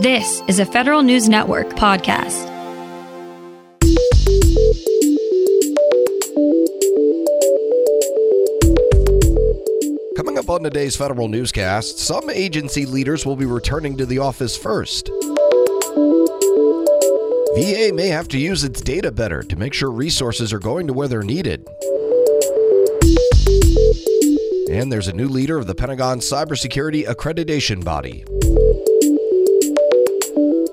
This 0.00 0.42
is 0.48 0.58
a 0.60 0.64
Federal 0.64 1.02
News 1.02 1.28
Network 1.28 1.68
podcast. 1.72 2.46
Coming 10.16 10.38
up 10.38 10.48
on 10.48 10.62
today's 10.62 10.96
Federal 10.96 11.28
Newscast, 11.28 11.98
some 11.98 12.30
agency 12.30 12.86
leaders 12.86 13.26
will 13.26 13.36
be 13.36 13.44
returning 13.44 13.98
to 13.98 14.06
the 14.06 14.20
office 14.20 14.56
first. 14.56 15.08
VA 17.58 17.92
may 17.92 18.08
have 18.08 18.28
to 18.28 18.38
use 18.38 18.64
its 18.64 18.80
data 18.80 19.12
better 19.12 19.42
to 19.42 19.56
make 19.56 19.74
sure 19.74 19.90
resources 19.90 20.50
are 20.54 20.58
going 20.58 20.86
to 20.86 20.94
where 20.94 21.08
they're 21.08 21.22
needed. 21.22 21.68
And 24.70 24.90
there's 24.90 25.08
a 25.08 25.12
new 25.12 25.28
leader 25.28 25.58
of 25.58 25.66
the 25.66 25.74
Pentagon 25.74 26.20
Cybersecurity 26.20 27.04
Accreditation 27.04 27.84
Body. 27.84 28.24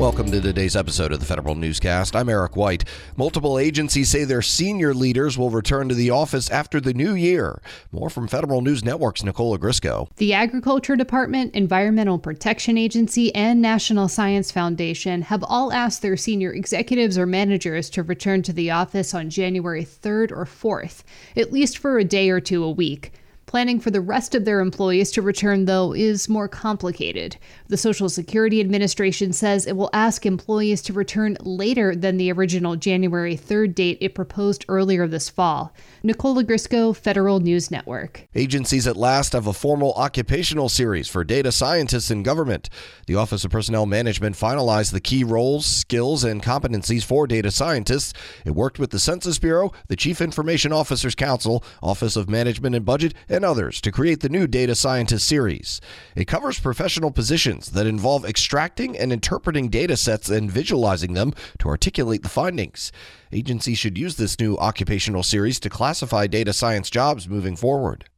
Welcome 0.00 0.30
to 0.30 0.40
today's 0.40 0.76
episode 0.76 1.12
of 1.12 1.20
the 1.20 1.26
Federal 1.26 1.54
Newscast. 1.54 2.16
I'm 2.16 2.30
Eric 2.30 2.56
White. 2.56 2.86
Multiple 3.18 3.58
agencies 3.58 4.08
say 4.08 4.24
their 4.24 4.40
senior 4.40 4.94
leaders 4.94 5.36
will 5.36 5.50
return 5.50 5.90
to 5.90 5.94
the 5.94 6.08
office 6.08 6.48
after 6.48 6.80
the 6.80 6.94
new 6.94 7.12
year. 7.12 7.60
More 7.92 8.08
from 8.08 8.26
Federal 8.26 8.62
News 8.62 8.82
Network's 8.82 9.22
Nicole 9.22 9.58
Ogrysko. 9.58 10.08
The 10.16 10.32
Agriculture 10.32 10.96
Department, 10.96 11.54
Environmental 11.54 12.18
Protection 12.18 12.78
Agency, 12.78 13.32
and 13.34 13.60
National 13.60 14.08
Science 14.08 14.50
Foundation 14.50 15.20
have 15.20 15.44
all 15.46 15.70
asked 15.70 16.00
their 16.00 16.16
senior 16.16 16.50
executives 16.50 17.18
or 17.18 17.26
managers 17.26 17.90
to 17.90 18.02
return 18.02 18.40
to 18.44 18.54
the 18.54 18.70
office 18.70 19.12
on 19.12 19.28
January 19.28 19.84
3rd 19.84 20.32
or 20.32 20.46
4th, 20.46 21.02
at 21.36 21.52
least 21.52 21.76
for 21.76 21.98
a 21.98 22.04
day 22.04 22.30
or 22.30 22.40
two 22.40 22.64
a 22.64 22.70
week. 22.70 23.12
Planning 23.50 23.80
for 23.80 23.90
the 23.90 24.00
rest 24.00 24.36
of 24.36 24.44
their 24.44 24.60
employees 24.60 25.10
to 25.10 25.22
return, 25.22 25.64
though, 25.64 25.92
is 25.92 26.28
more 26.28 26.46
complicated. 26.46 27.36
The 27.66 27.76
Social 27.76 28.08
Security 28.08 28.60
Administration 28.60 29.32
says 29.32 29.66
it 29.66 29.76
will 29.76 29.90
ask 29.92 30.24
employees 30.24 30.80
to 30.82 30.92
return 30.92 31.36
later 31.40 31.96
than 31.96 32.16
the 32.16 32.30
original 32.30 32.76
January 32.76 33.36
3rd 33.36 33.74
date 33.74 33.98
it 34.00 34.14
proposed 34.14 34.64
earlier 34.68 35.08
this 35.08 35.28
fall. 35.28 35.74
Nicole 36.04 36.36
Ogrysko, 36.36 36.94
Federal 36.94 37.40
News 37.40 37.72
Network. 37.72 38.28
Agencies 38.36 38.86
at 38.86 38.96
last 38.96 39.32
have 39.32 39.48
a 39.48 39.52
formal 39.52 39.94
occupational 39.94 40.68
series 40.68 41.08
for 41.08 41.24
data 41.24 41.50
scientists 41.50 42.12
in 42.12 42.22
government. 42.22 42.70
The 43.08 43.16
Office 43.16 43.44
of 43.44 43.50
Personnel 43.50 43.84
Management 43.84 44.36
finalized 44.36 44.92
the 44.92 45.00
key 45.00 45.24
roles, 45.24 45.66
skills, 45.66 46.22
and 46.22 46.40
competencies 46.40 47.02
for 47.02 47.26
data 47.26 47.50
scientists. 47.50 48.12
It 48.46 48.52
worked 48.52 48.78
with 48.78 48.90
the 48.90 49.00
Census 49.00 49.40
Bureau, 49.40 49.72
the 49.88 49.96
Chief 49.96 50.20
Information 50.20 50.72
Officers 50.72 51.16
Council, 51.16 51.64
Office 51.82 52.14
of 52.14 52.30
Management 52.30 52.76
and 52.76 52.84
Budget, 52.84 53.12
and 53.28 53.39
and 53.40 53.44
others 53.46 53.80
to 53.80 53.90
create 53.90 54.20
the 54.20 54.28
new 54.28 54.46
Data 54.46 54.74
Scientist 54.74 55.26
series. 55.26 55.80
It 56.14 56.26
covers 56.26 56.60
professional 56.60 57.10
positions 57.10 57.70
that 57.70 57.86
involve 57.86 58.26
extracting 58.26 58.98
and 58.98 59.10
interpreting 59.10 59.70
data 59.70 59.96
sets 59.96 60.28
and 60.28 60.50
visualizing 60.50 61.14
them 61.14 61.32
to 61.58 61.68
articulate 61.68 62.22
the 62.22 62.28
findings. 62.28 62.92
Agencies 63.32 63.78
should 63.78 63.96
use 63.96 64.16
this 64.16 64.38
new 64.38 64.58
occupational 64.58 65.22
series 65.22 65.58
to 65.60 65.70
classify 65.70 66.26
data 66.26 66.52
science 66.52 66.90
jobs 66.90 67.30
moving 67.30 67.56
forward. 67.56 68.09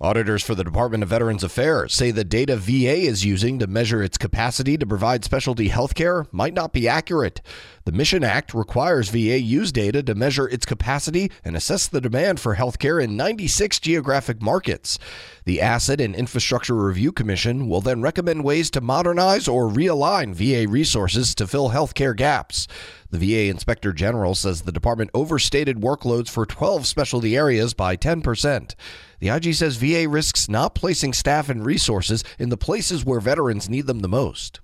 Auditors 0.00 0.44
for 0.44 0.54
the 0.54 0.62
Department 0.62 1.02
of 1.02 1.08
Veterans 1.08 1.42
Affairs 1.42 1.92
say 1.92 2.12
the 2.12 2.22
data 2.22 2.56
VA 2.56 2.98
is 2.98 3.24
using 3.24 3.58
to 3.58 3.66
measure 3.66 4.00
its 4.00 4.16
capacity 4.16 4.78
to 4.78 4.86
provide 4.86 5.24
specialty 5.24 5.66
health 5.68 5.96
care 5.96 6.24
might 6.30 6.54
not 6.54 6.72
be 6.72 6.86
accurate. 6.86 7.40
The 7.84 7.90
Mission 7.90 8.22
Act 8.22 8.54
requires 8.54 9.08
VA 9.08 9.40
use 9.40 9.72
data 9.72 10.04
to 10.04 10.14
measure 10.14 10.48
its 10.48 10.64
capacity 10.64 11.32
and 11.42 11.56
assess 11.56 11.88
the 11.88 12.00
demand 12.00 12.38
for 12.38 12.54
health 12.54 12.78
care 12.78 13.00
in 13.00 13.16
96 13.16 13.80
geographic 13.80 14.40
markets. 14.40 15.00
The 15.46 15.60
Asset 15.60 16.00
and 16.00 16.14
Infrastructure 16.14 16.76
Review 16.76 17.10
Commission 17.10 17.68
will 17.68 17.80
then 17.80 18.00
recommend 18.00 18.44
ways 18.44 18.70
to 18.72 18.80
modernize 18.80 19.48
or 19.48 19.68
realign 19.68 20.32
VA 20.32 20.70
resources 20.70 21.34
to 21.34 21.48
fill 21.48 21.70
health 21.70 21.94
care 21.94 22.14
gaps. 22.14 22.68
The 23.10 23.18
VA 23.18 23.48
Inspector 23.48 23.90
General 23.94 24.34
says 24.34 24.62
the 24.62 24.72
department 24.72 25.10
overstated 25.14 25.78
workloads 25.80 26.28
for 26.28 26.44
12 26.44 26.86
specialty 26.86 27.36
areas 27.36 27.72
by 27.72 27.96
10%. 27.96 28.74
The 29.20 29.28
IG 29.28 29.54
says 29.54 29.76
VA 29.76 30.06
risks 30.06 30.48
not 30.48 30.74
placing 30.74 31.14
staff 31.14 31.48
and 31.48 31.64
resources 31.64 32.22
in 32.38 32.50
the 32.50 32.58
places 32.58 33.06
where 33.06 33.20
veterans 33.20 33.68
need 33.68 33.86
them 33.86 34.00
the 34.00 34.08
most. 34.08 34.60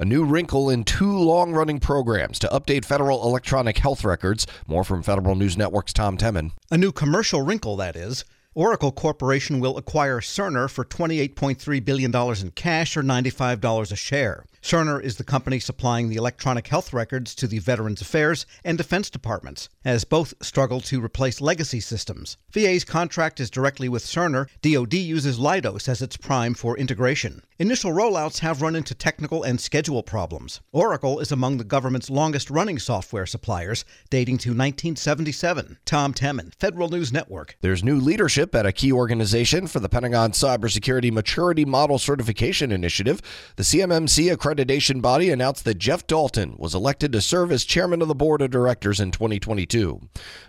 A 0.00 0.04
new 0.04 0.24
wrinkle 0.24 0.68
in 0.68 0.82
two 0.82 1.16
long 1.16 1.52
running 1.52 1.78
programs 1.78 2.40
to 2.40 2.48
update 2.48 2.84
federal 2.84 3.22
electronic 3.22 3.78
health 3.78 4.04
records. 4.04 4.48
More 4.66 4.82
from 4.82 5.04
Federal 5.04 5.36
News 5.36 5.56
Network's 5.56 5.92
Tom 5.92 6.18
Temin. 6.18 6.50
A 6.72 6.78
new 6.78 6.90
commercial 6.90 7.42
wrinkle, 7.42 7.76
that 7.76 7.94
is. 7.94 8.24
Oracle 8.54 8.92
Corporation 8.92 9.60
will 9.60 9.78
acquire 9.78 10.20
Cerner 10.20 10.68
for 10.68 10.84
$28.3 10.84 11.82
billion 11.82 12.14
in 12.14 12.50
cash 12.50 12.98
or 12.98 13.02
$95 13.02 13.92
a 13.92 13.96
share. 13.96 14.44
Cerner 14.62 15.02
is 15.02 15.16
the 15.16 15.24
company 15.24 15.58
supplying 15.58 16.08
the 16.08 16.16
electronic 16.16 16.68
health 16.68 16.92
records 16.92 17.34
to 17.34 17.48
the 17.48 17.58
Veterans 17.58 18.00
Affairs 18.00 18.46
and 18.62 18.78
Defense 18.78 19.10
Departments, 19.10 19.68
as 19.84 20.04
both 20.04 20.34
struggle 20.40 20.80
to 20.82 21.02
replace 21.04 21.40
legacy 21.40 21.80
systems. 21.80 22.36
VA's 22.52 22.84
contract 22.84 23.40
is 23.40 23.50
directly 23.50 23.88
with 23.88 24.04
Cerner. 24.04 24.46
DoD 24.60 24.94
uses 24.94 25.38
Leidos 25.38 25.88
as 25.88 26.00
its 26.00 26.16
prime 26.16 26.54
for 26.54 26.76
integration. 26.76 27.42
Initial 27.58 27.92
rollouts 27.92 28.38
have 28.38 28.62
run 28.62 28.76
into 28.76 28.94
technical 28.94 29.42
and 29.42 29.60
schedule 29.60 30.02
problems. 30.02 30.60
Oracle 30.72 31.18
is 31.18 31.32
among 31.32 31.56
the 31.56 31.64
government's 31.64 32.10
longest 32.10 32.50
running 32.50 32.78
software 32.78 33.26
suppliers, 33.26 33.84
dating 34.10 34.38
to 34.38 34.50
1977. 34.50 35.78
Tom 35.84 36.14
Temin, 36.14 36.54
Federal 36.54 36.88
News 36.88 37.12
Network. 37.12 37.56
There's 37.62 37.82
new 37.82 37.98
leadership 38.42 38.54
at 38.56 38.66
a 38.66 38.72
key 38.72 38.92
organization 38.92 39.68
for 39.68 39.78
the 39.78 39.88
Pentagon 39.88 40.32
Cybersecurity 40.32 41.12
Maturity 41.12 41.64
Model 41.64 41.98
Certification 41.98 42.72
Initiative. 42.72 43.22
The 43.54 43.62
CMMC 43.62 44.34
accreditation 44.34 45.00
body 45.00 45.30
announced 45.30 45.64
that 45.64 45.78
Jeff 45.78 46.06
Dalton 46.08 46.56
was 46.58 46.74
elected 46.74 47.12
to 47.12 47.20
serve 47.20 47.52
as 47.52 47.64
chairman 47.64 48.02
of 48.02 48.08
the 48.08 48.14
board 48.16 48.42
of 48.42 48.50
directors 48.50 48.98
in 48.98 49.12
2022. 49.12 50.00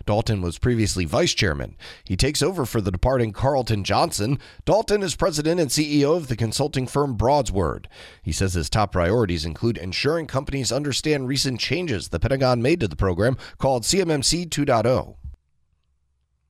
Dalton 0.06 0.42
was 0.42 0.58
previously 0.58 1.04
vice 1.04 1.34
chairman. 1.34 1.76
He 2.04 2.16
takes 2.16 2.42
over 2.42 2.66
for 2.66 2.80
the 2.80 2.90
departing 2.90 3.32
Carlton 3.32 3.84
Johnson. 3.84 4.40
Dalton 4.64 5.02
is 5.02 5.14
president 5.14 5.60
and 5.60 5.70
CEO 5.70 6.16
of 6.16 6.26
the 6.26 6.36
consulting 6.36 6.88
firm 6.88 7.14
Broadsword. 7.14 7.88
He 8.22 8.32
says 8.32 8.54
his 8.54 8.68
top 8.68 8.90
priorities 8.90 9.44
include 9.44 9.78
ensuring 9.78 10.26
companies 10.26 10.72
understand 10.72 11.28
recent 11.28 11.60
changes 11.60 12.08
the 12.08 12.18
Pentagon 12.18 12.60
made 12.60 12.80
to 12.80 12.88
the 12.88 12.96
program 12.96 13.36
called 13.58 13.84
CMMC 13.84 14.48
2.0. 14.48 15.16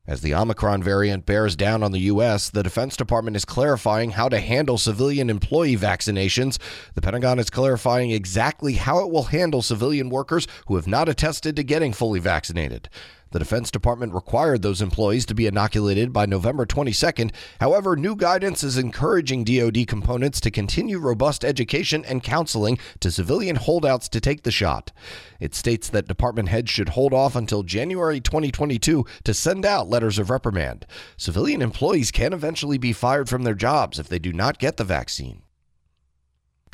As 0.06 0.20
the 0.20 0.34
Omicron 0.34 0.82
variant 0.82 1.24
bears 1.24 1.56
down 1.56 1.82
on 1.82 1.92
the 1.92 2.00
U.S., 2.00 2.50
the 2.50 2.62
Defense 2.62 2.94
Department 2.94 3.36
is 3.36 3.46
clarifying 3.46 4.10
how 4.10 4.28
to 4.28 4.38
handle 4.38 4.76
civilian 4.76 5.30
employee 5.30 5.78
vaccinations. 5.78 6.58
The 6.94 7.00
Pentagon 7.00 7.38
is 7.38 7.48
clarifying 7.48 8.10
exactly 8.10 8.74
how 8.74 8.98
it 8.98 9.10
will 9.10 9.22
handle 9.24 9.62
civilian 9.62 10.10
workers 10.10 10.46
who 10.66 10.76
have 10.76 10.86
not 10.86 11.08
attested 11.08 11.56
to 11.56 11.64
getting 11.64 11.94
fully 11.94 12.20
vaccinated. 12.20 12.90
The 13.34 13.40
Defense 13.40 13.72
Department 13.72 14.14
required 14.14 14.62
those 14.62 14.80
employees 14.80 15.26
to 15.26 15.34
be 15.34 15.48
inoculated 15.48 16.12
by 16.12 16.24
November 16.24 16.64
22nd. 16.64 17.32
However, 17.60 17.96
new 17.96 18.14
guidance 18.14 18.62
is 18.62 18.78
encouraging 18.78 19.42
DoD 19.42 19.88
components 19.88 20.40
to 20.42 20.52
continue 20.52 21.00
robust 21.00 21.44
education 21.44 22.04
and 22.04 22.22
counseling 22.22 22.78
to 23.00 23.10
civilian 23.10 23.56
holdouts 23.56 24.08
to 24.10 24.20
take 24.20 24.44
the 24.44 24.52
shot. 24.52 24.92
It 25.40 25.52
states 25.56 25.88
that 25.88 26.06
department 26.06 26.48
heads 26.48 26.70
should 26.70 26.90
hold 26.90 27.12
off 27.12 27.34
until 27.34 27.64
January 27.64 28.20
2022 28.20 29.04
to 29.24 29.34
send 29.34 29.66
out 29.66 29.90
letters 29.90 30.20
of 30.20 30.30
reprimand. 30.30 30.86
Civilian 31.16 31.60
employees 31.60 32.12
can 32.12 32.32
eventually 32.32 32.78
be 32.78 32.92
fired 32.92 33.28
from 33.28 33.42
their 33.42 33.54
jobs 33.54 33.98
if 33.98 34.08
they 34.08 34.20
do 34.20 34.32
not 34.32 34.60
get 34.60 34.76
the 34.76 34.84
vaccine. 34.84 35.43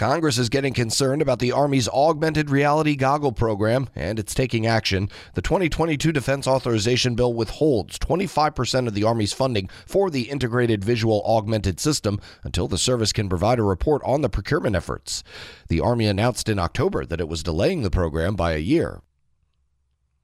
Congress 0.00 0.38
is 0.38 0.48
getting 0.48 0.72
concerned 0.72 1.20
about 1.20 1.40
the 1.40 1.52
Army's 1.52 1.86
augmented 1.86 2.48
reality 2.48 2.96
goggle 2.96 3.32
program, 3.32 3.86
and 3.94 4.18
it's 4.18 4.32
taking 4.32 4.66
action. 4.66 5.10
The 5.34 5.42
2022 5.42 6.10
Defense 6.10 6.46
Authorization 6.46 7.14
Bill 7.16 7.34
withholds 7.34 7.98
25% 7.98 8.88
of 8.88 8.94
the 8.94 9.04
Army's 9.04 9.34
funding 9.34 9.68
for 9.84 10.08
the 10.08 10.30
Integrated 10.30 10.82
Visual 10.82 11.22
Augmented 11.26 11.78
System 11.78 12.18
until 12.44 12.66
the 12.66 12.78
service 12.78 13.12
can 13.12 13.28
provide 13.28 13.58
a 13.58 13.62
report 13.62 14.00
on 14.06 14.22
the 14.22 14.30
procurement 14.30 14.74
efforts. 14.74 15.22
The 15.68 15.80
Army 15.80 16.06
announced 16.06 16.48
in 16.48 16.58
October 16.58 17.04
that 17.04 17.20
it 17.20 17.28
was 17.28 17.42
delaying 17.42 17.82
the 17.82 17.90
program 17.90 18.36
by 18.36 18.52
a 18.52 18.58
year. 18.58 19.02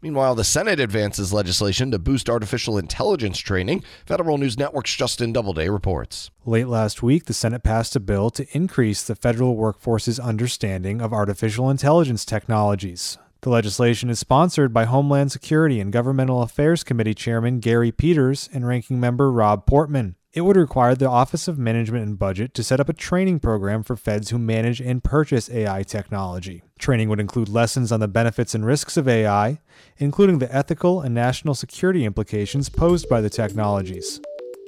Meanwhile, 0.02 0.34
the 0.34 0.44
Senate 0.44 0.78
advances 0.78 1.32
legislation 1.32 1.90
to 1.90 1.98
boost 1.98 2.28
artificial 2.28 2.76
intelligence 2.76 3.38
training. 3.38 3.82
Federal 4.04 4.37
News 4.37 4.58
Network's 4.58 4.94
Justin 4.94 5.32
Doubleday 5.32 5.70
reports. 5.70 6.31
Late 6.44 6.69
last 6.69 7.02
week, 7.02 7.25
the 7.25 7.32
Senate 7.32 7.62
passed 7.62 7.96
a 7.96 8.00
bill 8.00 8.28
to 8.31 8.46
increase 8.52 9.02
the 9.02 9.14
federal 9.14 9.56
workforce's 9.56 10.20
understanding 10.20 11.00
of 11.00 11.14
artificial 11.14 11.70
intelligence 11.70 12.26
technologies. 12.26 13.16
The 13.40 13.50
legislation 13.50 14.10
is 14.10 14.19
sponsored 14.19 14.75
by 14.75 14.84
Homeland 14.84 15.32
Security 15.32 15.81
and 15.81 15.93
Governmental 15.93 16.43
Affairs 16.43 16.84
Committee 16.84 17.14
Chairman 17.14 17.60
Gary 17.60 17.93
Peters 17.93 18.50
and 18.52 18.66
Ranking 18.66 19.00
Member 19.00 19.31
Rob 19.32 19.66
Portman. 19.66 20.16
It 20.36 20.44
would 20.44 20.56
require 20.58 20.94
the 20.94 21.08
Office 21.08 21.48
of 21.48 21.58
Management 21.58 22.04
and 22.04 22.18
Budget 22.18 22.52
to 22.52 22.62
set 22.62 22.78
up 22.78 22.90
a 22.90 22.92
training 22.92 23.40
program 23.40 23.82
for 23.82 23.96
feds 23.96 24.28
who 24.28 24.38
manage 24.38 24.82
and 24.82 25.02
purchase 25.02 25.48
AI 25.48 25.82
technology. 25.82 26.62
Training 26.78 27.08
would 27.08 27.20
include 27.20 27.48
lessons 27.48 27.90
on 27.90 28.00
the 28.00 28.06
benefits 28.06 28.54
and 28.54 28.66
risks 28.66 28.98
of 28.98 29.08
AI, 29.08 29.62
including 29.96 30.38
the 30.38 30.54
ethical 30.54 31.00
and 31.00 31.14
national 31.14 31.54
security 31.54 32.04
implications 32.04 32.68
posed 32.68 33.08
by 33.08 33.22
the 33.22 33.30
technologies. 33.30 34.20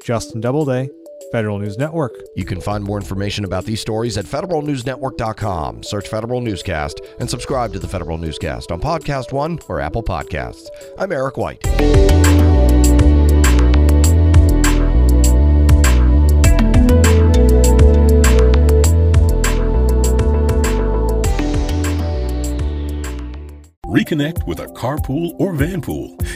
Justin 0.02 0.40
Doubleday, 0.40 0.88
Federal 1.32 1.58
News 1.58 1.76
Network. 1.76 2.14
You 2.34 2.46
can 2.46 2.62
find 2.62 2.82
more 2.82 2.96
information 2.96 3.44
about 3.44 3.66
these 3.66 3.82
stories 3.82 4.16
at 4.16 4.24
federalnewsnetwork.com. 4.24 5.82
Search 5.82 6.08
Federal 6.08 6.40
Newscast 6.40 7.02
and 7.20 7.28
subscribe 7.28 7.74
to 7.74 7.78
the 7.78 7.88
Federal 7.88 8.16
Newscast 8.16 8.72
on 8.72 8.80
Podcast 8.80 9.34
One 9.34 9.58
or 9.68 9.80
Apple 9.80 10.02
Podcasts. 10.02 10.68
I'm 10.96 11.12
Eric 11.12 11.36
White. 11.36 11.62
Reconnect 23.88 24.46
with 24.46 24.60
a 24.60 24.66
carpool 24.66 25.34
or 25.38 25.54
vanpool. 25.54 26.14